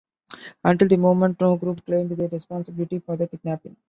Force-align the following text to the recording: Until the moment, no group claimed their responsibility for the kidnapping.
Until 0.63 0.87
the 0.87 0.97
moment, 0.97 1.39
no 1.39 1.55
group 1.57 1.85
claimed 1.85 2.09
their 2.09 2.27
responsibility 2.27 2.97
for 2.97 3.15
the 3.17 3.27
kidnapping. 3.27 3.77